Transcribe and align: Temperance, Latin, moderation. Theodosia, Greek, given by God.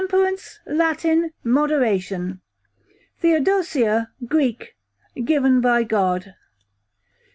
Temperance, 0.01 0.59
Latin, 0.65 1.31
moderation. 1.43 2.41
Theodosia, 3.19 4.09
Greek, 4.27 4.75
given 5.23 5.61
by 5.61 5.83
God. 5.83 6.33